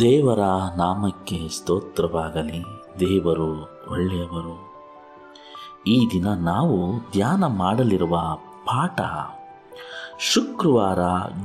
ದೇವರ 0.00 0.38
ನಾಮಕ್ಕೆ 0.76 1.48
ಸ್ತೋತ್ರವಾಗಲಿ. 1.48 2.64
ದೇವರು 3.00 3.80
ಒಳ್ಳೆಯವರು. 3.90 4.70
ಈ 5.86 6.08
ದಿನ 6.12 6.28
ನಾವು 6.28 6.98
ಧ್ಯಾನ 7.12 7.46
ಮಾಡಲಿರುವ 7.46 8.20
ಪಾಠ 8.64 9.00
ಶುಕ್ರವಾರ 10.20 10.98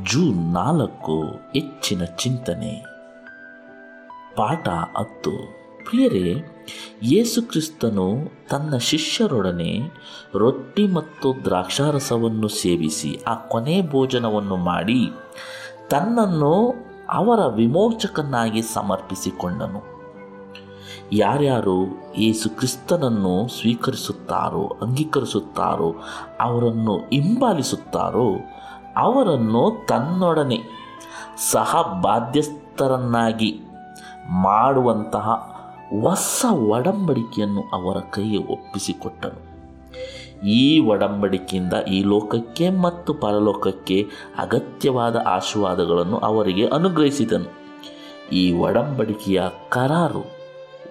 ಜೂನ್ 0.04 0.54
ನಾಲ್ಕು 0.54 1.24
ಹೆಚ್ಚಿನ 1.24 2.06
ಚಿಂತನೆ. 2.06 2.86
ಪಾಠ 4.36 4.68
ಹತ್ತು. 4.68 5.65
ಪ್ರಿಯರೇ, 5.86 6.56
ಯೇಸು 7.04 7.42
ಕ್ರಿಸ್ತನು 7.42 8.12
ತನ್ನ 8.50 8.78
ಶಿಷ್ಯರೊಡನೆ 8.78 9.80
ರೊಟ್ಟಿ 10.34 10.88
ಮತ್ತು 10.88 11.46
ದ್ರಾಕ್ಷಾರಸವನ್ನು 11.46 12.48
ಸೇವಿಸಿ 12.48 13.20
ಆ 13.28 13.36
ಕೊನೆ 13.36 13.82
ಭೋಜನವನ್ನು 13.82 14.56
ಮಾಡಿ 14.56 15.12
ತನ್ನನ್ನು 15.90 16.74
ಅವರ 17.10 17.46
ವಿಮೋಚಕನಾಗಿ 17.48 18.62
ಸಮರ್ಪಿಸಿಕೊಂಡನು. 18.62 19.96
ಯಾರ್ಯಾರು 21.12 21.84
ಯೇಸು 22.18 22.50
ಕ್ರಿಸ್ತನನ್ನು 22.50 23.48
ಸ್ವೀಕರಿಸುತ್ತಾರೋ, 23.48 24.78
ಅಂಗೀಕರಿಸುತ್ತಾರೋ, 24.82 25.96
ಅವರನ್ನು 26.40 26.98
ಹಿಂಬಾಲಿಸುತ್ತಾರೋ, 26.98 28.36
ಅವರನ್ನು 28.98 29.86
ತನ್ನೊಡನೆ 29.88 30.60
ಸಹ 31.52 32.00
ಬಾಧ್ಯಸ್ಥರನ್ನಾಗಿ 32.02 33.60
ಮಾಡುವಂತಹ 34.30 35.55
ಹೊಸ 35.90 36.46
ಒಡಂಬಡಿಕೆಯನ್ನು 36.52 37.64
ಅವರ 37.74 37.98
ಕೈಗೆ 37.98 38.38
ಒಪ್ಪಿಸಿಕೊಟ್ಟನು. 38.38 39.56
ಈ 40.48 40.80
ಒಡಂಬಡಿಕೆಯಿಂದ 40.80 41.74
ಈ 41.74 42.04
ಲೋಕಕ್ಕೆ 42.04 42.70
ಮತ್ತು 42.70 43.14
ಪರಲೋಕಕ್ಕೆ 43.14 44.08
ಅಗತ್ಯವಾದ 44.38 45.16
ಆಶೀರ್ವಾದಗಳನ್ನು 45.26 46.18
ಅವರಿಗೆ 46.18 46.68
ಅನುಗ್ರಹಿಸಿದನು. 46.68 47.54
ಈ 48.32 48.54
ಒಡಂಬಡಿಕೆಯ 48.54 49.42
ಕರಾರು 49.70 50.24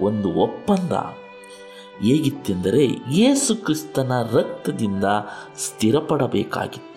ಒಂದು 0.01 0.33
ಒಪ್ಪಂದ. 0.33 0.93
ಹೇಗಿತ್ತೆಂದರೆ 2.03 2.87
ಯೇಸು 3.13 3.65
ಕ್ರಿಸ್ತನ 3.65 4.13
ರಕ್ತದಿಂದ 4.33 5.05
ಸ್ಥಿರಪಡಬೇಕಾಗಿತ್ತು. 5.59 6.95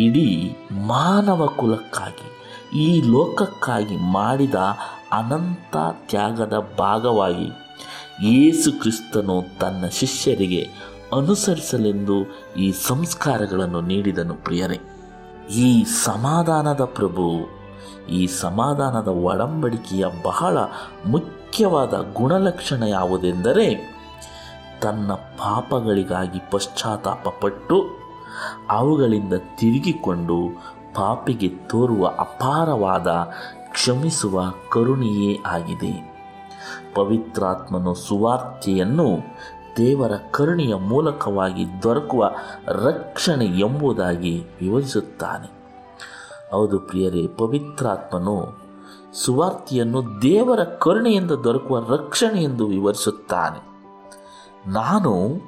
ಇಡೀ 0.00 0.50
ಮಾನವ 0.72 1.46
ಕುಲಕ್ಕಾಗಿ 1.46 2.39
ಈ 2.72 3.02
ಲೋಕಕ್ಕಾಗಿ 3.02 3.96
ಮಾಡಿದ 3.96 4.54
ಅನಂತ 5.12 5.76
ತ್ಯಾಗದ 6.08 6.74
ಭಾಗವಾಗಿ 6.78 7.48
ಯೇಸು 8.22 8.72
ಕ್ರಿಸ್ತನು 8.72 9.44
ತನ್ನ 9.60 9.86
ಶಿಷ್ಯರಿಗೆ 9.86 10.68
ಅನುಸರಿಸಲೆಂದು 11.16 12.16
ಈ 12.56 12.72
ಸಂಸ್ಕಾರಗಳನ್ನು 12.72 13.80
ನೀಡಿದನು 13.80 14.34
ಪ್ರಿಯರೇ. 14.34 14.80
ಈ 15.54 15.84
ಸಮಾಧಾನದ 15.84 16.84
ಪ್ರಭು, 16.84 17.26
ಈ 18.08 18.26
ಸಮಾಧಾನದ 18.26 19.08
ಒಡಂಬಡಿಕೆಯ 19.08 20.04
ಬಹಳ 20.24 20.58
ಮುಖ್ಯವಾದ 21.06 22.12
ಗುಣಲಕ್ಷಣ 22.12 22.82
ಯಾವುದೆಂದರೆ 22.82 23.98
ತನ್ನ 24.80 25.12
ಪಾಪಗಳಿಗಾಗಿ 25.12 26.38
ಪಶ್ಚಾತ್ತಾಪಪಟ್ಟು 26.50 28.00
ಅವುಗಳಿಂದ 28.68 29.32
ತಿರುಗಿಕೊಂಡು 29.56 30.38
ಪಾಪಿಗೆ 31.00 31.48
ತೋರುವ 31.48 32.06
ಅಪಾರವಾದ 32.06 33.06
ಕ್ಷಮಿಸುವ 33.70 34.42
ಕರುಣೆಯೇ 34.70 35.38
ಆಗಿದೆ. 35.46 36.14
ಪವಿತ್ರಾತ್ಮನು 36.94 37.94
ಸುವಾರ್ತೆಯನ್ನು 37.94 39.18
ದೇವರ 39.76 40.12
ಕರುಣೆಯ 40.30 40.74
ಮೂಲಕವಾಗಿ 40.74 41.82
ದೊರಕುವ 41.82 42.30
ರಕ್ಷಣೆ 42.68 43.44
ಎಂಬುದಾಗಿ 43.44 44.44
ವಿವರಿಸುತ್ತಾನೆ. 44.60 45.50
ಹೌದು 46.50 46.78
ಪ್ರಿಯರೇ, 46.78 47.26
ಪವಿತ್ರಾತ್ಮನು 47.26 48.58
ಸುವಾರ್ತೆಯನ್ನು 49.14 50.22
ದೇವರ 50.22 50.64
ಕರುಣೆಯಿಂದ 50.64 51.30
ದೊರಕುವ 51.30 51.78
ರಕ್ಷಣೆ 51.78 52.42
ಎಂದು 52.42 52.66
ವಿವರಿಸುತ್ತಾನೆ. 52.66 53.60
ನಾನು 54.70 55.40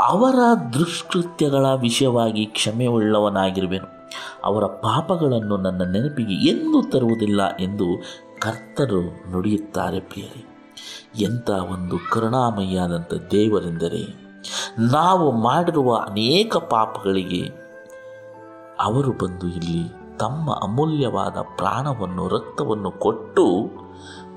ಅವರ 0.00 0.34
ದುಷ್ಕೃತ್ಯಗಳ 0.72 1.66
ವಿಷಯವಾಗಿ 1.80 2.46
ಕ್ಷಮೆಯುಳ್ಳವನಾಗಿರುವೆನು. 2.46 3.99
ಅವರ 4.44 4.64
ಪಾಪಗಳನ್ನು 4.64 5.56
ನನ್ನ 5.56 5.82
ನೆನಪಿಗೆ 5.92 6.48
ಎಂದೂ 6.48 6.82
ತರುವುದಿಲ್ಲ 6.82 7.56
ಎಂದು 7.56 7.86
ಕರ್ತರು 8.40 9.30
ನುಡಿಯುತ್ತಾರೆ 9.30 10.00
ಪ್ರಿಯರೇ. 10.00 10.46
ಎಂಥ 11.18 11.50
ಒಂದು 11.50 11.96
ಕರುಣಾಮಯ್ಯಾದಂಥ 12.12 13.14
ದೇವರೆಂದರೆ 13.30 14.30
ನಾವು 14.90 15.32
ಮಾಡಿರುವ 15.32 15.96
ಅನೇಕ 15.96 16.56
ಪಾಪಗಳಿಗೆ 16.56 17.42
ಅವರು 18.80 19.12
ಬಂದು 19.12 19.48
ಇಲ್ಲಿ 19.48 20.00
ತಮ್ಮ 20.18 20.52
ಅಮೂಲ್ಯವಾದ 20.62 21.36
ಪ್ರಾಣವನ್ನು, 21.56 22.28
ರಕ್ತವನ್ನು 22.28 22.90
ಕೊಟ್ಟು 22.90 23.44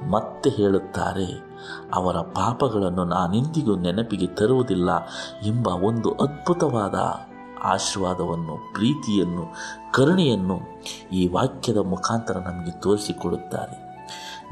ಮತ್ತೆ 0.09 0.49
ಹೇಳುತ್ತಾರೆ, 0.49 1.27
ಅವರ 1.93 2.15
ಪಾಪಗಳನ್ನು 2.15 3.03
ನಾನೆಂದಿಗೂ 3.03 3.75
ನೆನಪಿಗೆ 3.75 4.27
ತರುವುದಿಲ್ಲ 4.27 4.89
ಎಂಬ 5.43 5.67
ಒಂದು 5.67 6.11
ಅದ್ಭುತವಾದ 6.11 6.95
ಆಶೀರ್ವಾದವನ್ನು, 7.63 8.73
ಪ್ರೀತಿಯನ್ನು, 8.73 9.53
ಕರುಣೆಯನ್ನು 9.93 10.59
ಈ 11.11 11.27
ವಾಕ್ಯದ 11.27 11.77
ಮುಖಾಂತರ 11.77 12.37
ನಮಗೆ 12.37 12.81
ತೋರಿಸಿಕೊಡುತ್ತಾರೆ. 12.81 13.83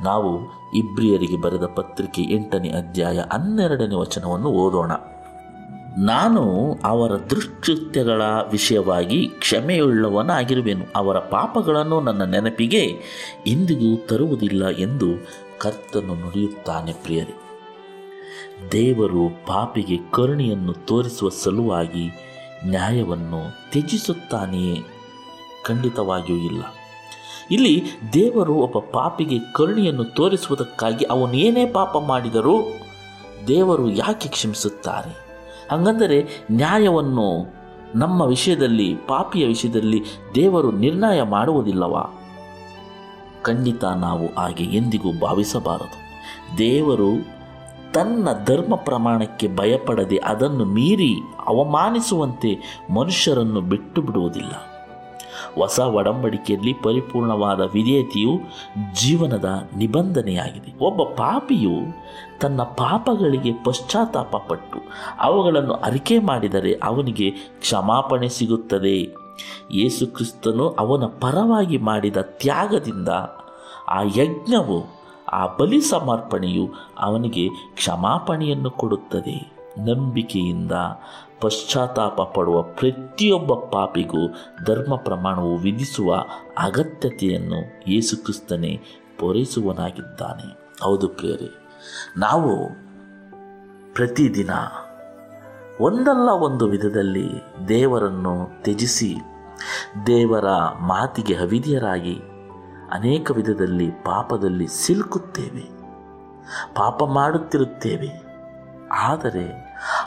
ನಾವು 0.04 0.40
ಇಬ್ರಿಯರಿಗೆ 0.74 1.42
ಬರೆದ 1.42 1.64
ಪತ್ರಿಕೆ 1.76 2.22
ಎಂಟನೇ 2.22 2.70
ಅಧ್ಯಾಯ 2.70 3.24
ಹನ್ನೆರಡನೇ 3.32 3.96
ವಚನವನ್ನು 3.96 4.48
ಓದೋಣ. 4.48 4.92
ನಾನು 5.98 6.74
ಅವರ 6.84 7.12
ದುಷ್ಕೃತ್ಯಗಳ 7.30 8.22
ವಿಷಯವಾಗಿ 8.52 9.28
ಕ್ಷಮೆಯುಳ್ಳವನಾಗಿರುವೆನು. 9.28 10.86
ಅವರ 10.96 11.20
ಪಾಪಗಳನ್ನು 11.20 12.02
ನನ್ನ 12.02 12.24
ನೆನಪಿಗೆ 12.24 12.98
ಎಂದಿಗೂ 13.48 14.06
ತರುವುದಿಲ್ಲ 14.08 14.68
ಎಂದು 14.68 15.06
ಕರ್ತನು 15.60 16.16
ನುಡಿಯುತ್ತಾನೆ 16.16 16.94
ಪ್ರಿಯರೇ. 16.94 17.34
ದೇವರು 18.72 19.30
ಪಾಪಿಗೆ 19.48 19.98
ಕರುಣೆಯನ್ನು 20.12 20.74
ತೋರಿಸುವ 20.74 21.30
ಸಲುವಾಗಿ 21.30 22.10
ನ್ಯಾಯವನ್ನು 22.66 23.72
ತ್ಯಜಿಸುತ್ತಾನೆಯೇ? 23.72 24.84
ಖಂಡಿತವಾಗಿಯೂ 25.64 26.40
ಇಲ್ಲ. 26.40 26.64
ಇಲ್ಲಿ 27.52 27.84
ದೇವರು 28.14 28.54
ಒಬ್ಬ 28.54 28.80
ಪಾಪಿಗೆ 28.80 29.40
ಕರುಣೆಯನ್ನು 29.54 30.04
ತೋರಿಸುವುದಕ್ಕಾಗಿ 30.04 31.06
ಅವನು 31.06 31.34
ಏನೇ 31.34 31.66
ಪಾಪ 31.66 31.98
ಮಾಡಿದರೂ 31.98 32.62
ದೇವರು 33.48 33.90
ಯಾಕೆ 33.90 34.30
ಕ್ಷಮಿಸುತ್ತಾರೆ? 34.30 35.32
ಹಾಗಂದರೆ 35.72 36.46
ನ್ಯಾಯವನ್ನು 36.52 37.62
ನಮ್ಮ 37.96 38.22
ವಿಷಯದಲ್ಲಿ, 38.22 38.96
ಪಾಪಿಯ 39.08 39.48
ವಿಷಯದಲ್ಲಿ 39.48 40.04
ದೇವರು 40.36 40.72
ನಿರ್ಣಯ 40.72 41.22
ಮಾಡುವುದಿಲ್ಲವಾ? 41.22 42.18
ಖಂಡಿತ 43.42 43.84
ನಾವು 43.84 44.36
ಹಾಗೆ 44.36 44.64
ಎಂದಿಗೂ 44.64 45.20
ಭಾವಿಸಬಾರದು. 45.20 46.02
ದೇವರು 46.58 47.41
ತನ್ನ 47.94 48.28
ಧರ್ಮ 48.46 48.76
ಪ್ರಮಾಣಕ್ಕೆ 48.76 49.56
ಭಯಪಡದೆ 49.56 50.18
ಅದನ್ನು 50.18 50.66
ಮೀರಿ 50.66 51.16
ಅವಮಾನಿಸುವಂತೆ 51.48 52.82
ಮನುಷ್ಯರನ್ನು 52.94 53.62
ಬಿಟ್ಟು 53.62 54.02
ಬಿಡುವುದಿಲ್ಲ 54.02 54.52
ಹೊಸ 55.56 55.80
ಒಡಂಬಡಿಕೆಯಲ್ಲಿ 55.80 56.74
ಪರಿಪೂರ್ಣವಾದ 56.74 57.62
ವಿಧೇಯತೆಯು 57.62 58.40
ಜೀವನದ 58.94 59.70
ನಿಬಂಧನೆಯಾಗಿದೆ. 59.78 60.86
ಒಬ್ಬ 60.86 61.04
ಪಾಪಿಯು 61.04 61.76
ತನ್ನ 62.42 62.64
ಪಾಪಗಳಿಗೆ 62.64 63.54
ಪಶ್ಚಾತ್ತಾಪ 63.64 64.36
ಪಟ್ಟು 64.48 64.80
ಅವುಗಳನ್ನು 65.20 65.74
ಅರಿಕೆ 65.74 66.20
ಮಾಡಿದರೆ 66.20 66.74
ಅವನಿಗೆ 66.84 67.32
ಕ್ಷಮಾಪಣೆ 67.32 68.30
ಸಿಗುತ್ತದೆ. 68.30 68.98
ಯೇಸುಕ್ರಿಸ್ತನು 69.72 70.70
ಅವನ 70.70 71.06
ಪರವಾಗಿ 71.06 71.78
ಮಾಡಿದ 71.78 72.18
ತ್ಯಾಗದಿಂದ 72.18 73.10
ಆ 73.88 74.02
ಯಜ್ಞವು 74.02 75.01
ಆ 75.32 75.58
ಬಲಿ 75.60 75.82
ಸಮರ್ಪಣೆಯು 75.82 76.66
ಅವನಿಗೆ 77.00 77.48
ಕ್ಷಮಾಪಣೆಯನ್ನು 77.76 78.72
ಕೊಡುತ್ತದೆ. 78.72 79.38
ನಂಬಿಕೆಯಿಂದ 79.80 80.72
ಪಶ್ಚಾತ್ತಾಪ 81.42 82.22
ಪಡುವ 82.22 82.62
ಪ್ರತಿಯೊಬ್ಬ 82.62 83.54
ಪಾಪಿಗೂ 83.54 84.28
ಧರ್ಮ 84.66 84.96
ಪ್ರಮಾಣವು 84.96 85.58
ವಿಧಿಸುವ 85.58 86.10
ಅಗತ್ಯತೆಯನ್ನು 86.58 87.60
ಯೇಸುಕ್ರಿಸ್ತನೇ 87.88 88.74
ಪೂರೈಸುವನಾಗಿದ್ದಾನೆ 89.20 90.48
ಹೌದು 90.84 91.08
ಪ್ರಿಯರೇ, 91.08 91.50
ನಾವು 92.18 92.52
ಪ್ರತಿದಿನ 93.94 94.52
ಒಂದಲ್ಲ 95.80 96.30
ಒಂದು 96.30 96.66
ವಿಧದಲ್ಲಿ 96.68 97.28
ದೇವರನ್ನು 97.68 98.34
ತ್ಯಜಿಸಿ 98.64 99.16
ದೇವರ 100.08 100.48
ಮಾತಿಗೆ 100.82 101.36
ಅವಿಧಿಯರಾಗಿ 101.36 102.16
ಅನೇಕ 102.92 103.32
ವಿಧದಲ್ಲಿ 103.32 103.88
ಪಾಪದಲ್ಲಿ 104.06 104.68
ಸಿಲುಕುತ್ತೇವೆ, 104.82 105.66
ಪಾಪ 106.76 107.04
ಮಾಡುತ್ತಿರುತ್ತೇವೆ. 107.18 108.10
ಆದರೆ 109.02 109.46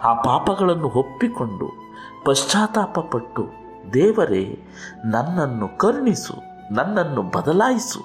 ಆ 0.03 0.11
ಪಾಪಗಳನ್ನು 0.23 0.89
ಒಪ್ಪಿಕೊಂಡು 0.95 1.69
ಪಶ್ಚಾತ್ತಾಪಪಟ್ಟು 2.25 3.45
ದೇವರೇ, 3.93 4.45
ನನ್ನನ್ನು 5.05 5.67
ಕರುಣಿಸು, 5.79 6.37
ನನ್ನನ್ನು 6.71 7.23
ಬದಲಾಯಿಸು, 7.37 8.03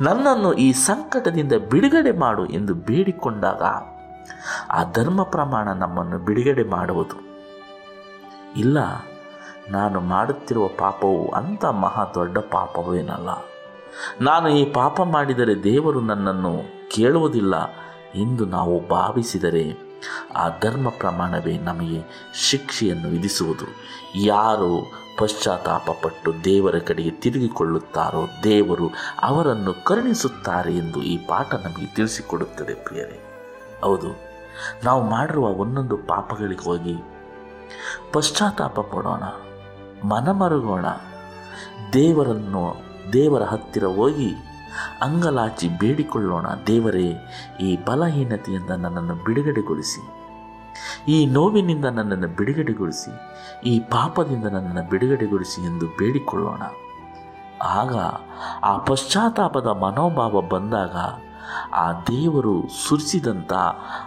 ನನ್ನನ್ನು 0.00 0.50
ಈ 0.64 0.68
ಸಂಕಟದಿಂದ 0.88 1.54
ಬಿಡುಗಡೆ 1.70 2.12
ಮಾಡು 2.18 2.44
ಎಂದು 2.46 2.74
ಬೇಡಿಕೊಂಡಾಗ 2.88 3.62
ಆ 4.70 4.82
ಧರ್ಮ 4.92 5.22
ಪ್ರಮಾಣ 5.22 5.66
ನಮ್ಮನ್ನು 5.72 6.18
ಬಿಡುಗಡೆ 6.18 6.64
ಮಾಡುವುದು. 6.68 7.16
ಇಲ್ಲ, 8.56 8.78
ನಾನು 9.70 9.98
ಮಾಡುತ್ತಿರುವ 10.12 10.66
ಪಾಪವು 10.78 11.22
ಅಂಥ 11.32 11.64
ಮಹಾ 11.82 12.04
ದೊಡ್ಡ 12.14 12.38
ಪಾಪವೇನಲ್ಲ. 12.52 13.30
ನಾನು 14.20 14.48
ಈ 14.48 14.64
ಪಾಪ 14.72 15.00
ಮಾಡಿದರೆ 15.00 15.54
ದೇವರು 15.64 16.00
ನನ್ನನ್ನು 16.00 16.52
ಕೇಳುವುದಿಲ್ಲ 16.94 17.54
ಎಂದು 18.14 18.44
ನಾವು 18.46 18.74
ಭಾವಿಸಿದರೆ 18.88 19.64
ಆ 20.36 20.44
ಧರ್ಮ 20.62 20.88
ಪ್ರಮಾಣವೇ 20.88 21.54
ನಮಗೆ 21.58 22.00
ಶಿಕ್ಷೆಯನ್ನು 22.34 23.08
ವಿಧಿಸುವುದು. 23.08 23.66
ಯಾರು 24.24 24.70
ಪಶ್ಚಾತ್ತಾಪಪಟ್ಟು 25.18 26.30
ದೇವರ 26.44 26.76
ಕಡೆಗೆ 26.78 27.10
ತಿರುಗಿಕೊಳ್ಳುತ್ತಾರೋ 27.10 28.22
ದೇವರು 28.44 28.86
ಅವರನ್ನು 29.22 29.72
ಕರುಣಿಸುತ್ತಾರೆ 29.84 30.72
ಎಂದು 30.76 31.02
ಈ 31.02 31.16
ಪಾಠ 31.26 31.54
ನಮಗೆ 31.54 31.86
ತಿಳಿಸಿಕೊಡುತ್ತದೆ 31.94 32.74
ಪ್ರಿಯರೇ. 32.74 33.18
ಹೌದು, 33.82 34.10
ನಾವು 34.84 35.02
ಮಾಡಿರುವ 35.10 35.46
ಒಂದೊಂದು 35.62 35.96
ಪಾಪಗಳಿಗೆ 35.96 36.64
ಹೋಗಿ 36.64 36.96
ಪಶ್ಚಾತ್ತಾಪ 38.12 38.80
ಪಡೋಣ, 38.80 39.24
ಮನಮರುಗೋಣ, 40.08 40.86
ದೇವರನ್ನು 41.92 42.64
ದೇವರ 43.12 43.42
ಹತ್ತಿರ 43.42 43.84
ಹೋಗಿ 43.84 44.30
ಅಂಗಲಾಚಿ 45.02 45.68
ಬೇಡಿಕೊಳ್ಳೋಣ 45.68 46.46
ದೇವರೇ, 46.66 47.08
ಈ 47.60 47.76
ಬಲಹೀನತೆಯಿಂದ 47.76 48.70
ನನ್ನನ್ನು 48.70 49.14
ಬಿಡುಗಡೆಗೊಳಿಸಿ. 49.24 50.00
ಈ 51.08 51.26
ನೋವಿನಿಂದ 51.26 51.84
ನನ್ನನ್ನು 51.84 52.28
ಬಿಡುಗಡೆಗೊಳಿಸಿ, 52.28 53.12
ಈ 53.68 53.80
ಪಾಪದಿಂದ 53.80 54.44
ನನ್ನನ್ನು 54.44 54.90
ಬಿಡುಗಡೆಗೊಳಿಸಿ 54.90 55.66
ಎಂದು 55.66 55.86
ಬೇಡಿಕೊಳ್ಳೋಣ. 55.86 56.62
ಆಗ 57.62 57.96
ಆ 58.62 58.78
ಪಶ್ಚಾತ್ತಾಪದ 58.78 59.66
ಮನೋಭಾವ 59.66 60.40
ಬಂದಾಗ 60.40 60.96
ಆ 61.72 61.92
ದೇವರು 61.92 62.68
ಸುರಿಸಿದಂಥ 62.88 63.52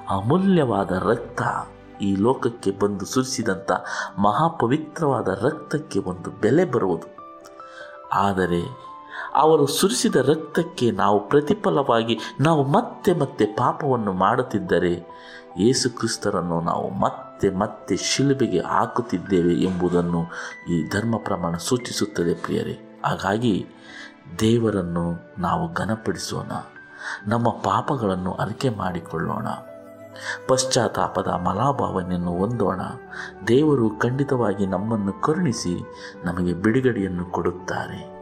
ಅಮೂಲ್ಯವಾದ 0.10 0.92
ರಕ್ತ 0.92 1.42
ಈ 2.02 2.16
ಲೋಕಕ್ಕೆ 2.16 2.72
ಬಂದು 2.72 3.06
ಸುರಿಸಿದಂಥ 3.06 3.72
ಮಹಾಪವಿತ್ರವಾದ 4.20 5.28
ರಕ್ತಕ್ಕೆ 5.28 6.00
ಒಂದು 6.00 6.32
ಬೆಲೆ 6.32 6.66
ಬರುವುದು. 6.66 7.08
ಆದರೆ 8.14 8.87
ಅವರು 9.38 9.68
ಸುರಿಸಿದ 9.68 10.16
ರಕ್ತಕ್ಕೆ 10.16 10.92
ನಾವು 10.92 11.30
ಪ್ರತಿಫಲವಾಗಿ, 11.30 12.19
ನಾವು 12.39 12.63
ಮತ್ತೆ 12.63 13.13
ಮತ್ತೆ 13.13 13.45
ಪಾಪವನ್ನು 13.45 14.13
ಮಾಡುತ್ತಿದ್ದರೆ, 14.13 15.07
ಯೇಸು 15.60 15.89
ಕ್ರಿಸ್ತರನ್ನು 15.89 16.62
ನಾವು 16.62 16.89
ಮತ್ತೆ 16.89 17.50
ಮತ್ತೆ 17.50 17.98
ಶಿಲುಬೆಗೆ 17.98 18.60
ಹಾಕುತ್ತಿದ್ದೇವೆ 18.60 19.54
ಎಂಬುದನ್ನು 19.54 20.24
ಈ 20.69 20.89
ಧರ್ಮ 20.89 21.18
ಪ್ರಮಾಣ 21.18 21.56
ಸೂಚಿಸುತ್ತದೆ 21.56 22.34
ಪ್ರಿಯರೇ. 22.34 23.01
ಹಾಗಾಗಿ 23.06 23.68
ದೇವರನ್ನು 24.39 25.31
ನಾವು 25.39 25.74
ಘನಪಡಿಸೋಣ, 25.74 26.51
ನಮ್ಮ 27.28 27.50
ಪಾಪಗಳನ್ನು 27.50 28.34
ಅರಿಕೆ 28.34 28.69
ಮಾಡಿಕೊಳ್ಳೋಣ, 28.69 29.48
ಪಶ್ಚಾತ್ತಾಪದ 30.48 31.28
ಮಲಾಭಾವನೆಯನ್ನು 31.28 32.31
ಹೊಂದೋಣ, 32.31 32.81
ದೇವರು 33.48 33.89
ಖಂಡಿತವಾಗಿ 33.89 34.66
ನಮ್ಮನ್ನು 34.66 35.13
ಕರುಣಿಸಿ 35.13 35.84
ನಮಗೆ 36.25 36.54
ಬಿಡುಗಡೆಯನ್ನು 36.54 37.25
ಕೊಡುತ್ತಾರೆ. 37.25 38.17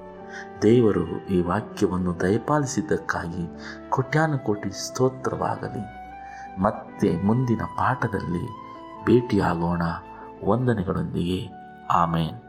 ದೇವರು 0.61 1.27
ಈ 1.27 1.41
ವಾಕ್ಯವನ್ನು 1.41 2.19
ದಯಪಾಲಿಸಿದ್ದಕ್ಕಾಗಿ 2.19 3.47
ಕೋಟ್ಯಾನುಕೋಟಿ 3.89 4.87
ಸ್ತೋತ್ರವಾಗಲಿ. 4.87 5.83
ಮತ್ತೆ 6.61 7.21
ಮುಂದಿನ 7.21 7.61
ಪಾಠದಲ್ಲಿ 7.77 8.47
ಭೇಟಿಯಾಗೋಣ. 9.05 9.81
ವಂದನೆಗಳೊಂದಿಗೆ. 10.45 11.49
ಆಮೇನ್. 11.91 12.44